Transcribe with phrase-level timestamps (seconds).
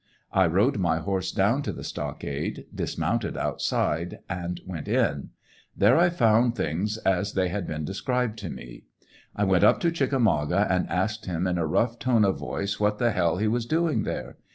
[0.33, 5.29] I rode my horse down to the stockade, dismounted outside, and went in.
[5.77, 8.85] There I found things as they had been described to me.
[9.35, 12.97] I went up to" Chickamauga" and asked him, in a rough tone of voice, what
[12.97, 14.37] the hell he was doing there.